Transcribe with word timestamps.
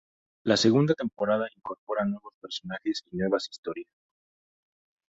La 0.43 0.57
segunda 0.57 0.95
temporada 0.95 1.47
incorpora 1.55 2.03
nuevos 2.05 2.33
personajes 2.41 3.03
y 3.11 3.17
nuevas 3.17 3.47
historias. 3.51 3.91